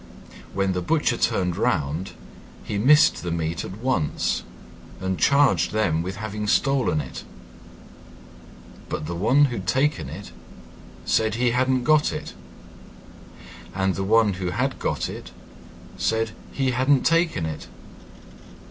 [0.55, 2.13] When the Butcher turned round,
[2.63, 4.41] he missed the meat at once,
[4.99, 7.23] and charged them with having stolen it:
[8.89, 10.31] but the one who had taken it
[11.05, 12.33] said he hadn't got it,
[13.75, 15.29] and the one who had got it
[15.99, 17.67] said he hadn't taken it.